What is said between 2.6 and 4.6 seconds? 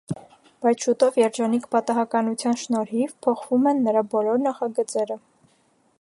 շնորհիվ փոխվում են նրա բոլոր